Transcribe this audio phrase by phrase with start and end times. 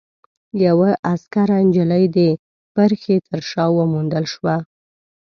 [0.65, 2.17] يوه عسکره نجلۍ د
[2.75, 4.55] پرښې تر شا وموندل شوه.